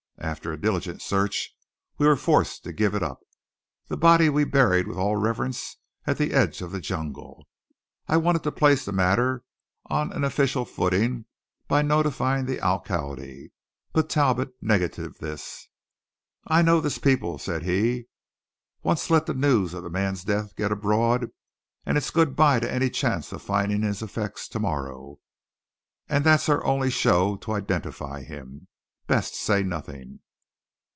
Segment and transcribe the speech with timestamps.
[0.23, 1.49] After a diligent search,
[1.97, 3.21] we were forced to give it up.
[3.87, 7.47] The body we buried with all reverence at the edge of the jungle.
[8.07, 9.43] I wanted to place the matter
[9.87, 11.25] on an official footing
[11.67, 13.49] by notifying the alcalde,
[13.93, 15.67] but Talbot negatived this.
[16.45, 18.05] "I know this people," said he.
[18.83, 21.31] "Once let the news of a man's death get abroad,
[21.83, 25.17] and it's good bye to any chance of finding his effects to morrow.
[26.07, 28.67] And that's our only show to identify him.
[29.07, 30.19] Best say nothing."